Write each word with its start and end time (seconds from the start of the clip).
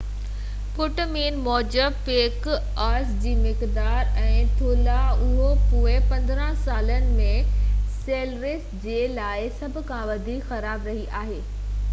پٽ 0.75 0.99
مين 1.09 1.35
موجب 1.47 1.99
پيڪ 2.07 2.47
آئس 2.85 3.11
جي 3.25 3.33
مقدار 3.41 4.09
۽ 4.29 4.47
ٿولهہ 4.61 5.13
اهو 5.27 5.51
پوئين 5.67 6.09
15 6.15 6.49
سالن 6.63 7.07
۾ 7.21 7.29
سيلرس 8.01 8.75
جي 8.89 8.99
لاءِ 9.21 9.47
سڀ 9.61 9.81
کان 9.93 10.05
وڌيڪ 10.13 10.51
خراب 10.51 10.93
رهئي 10.93 11.07
آهي 11.25 11.41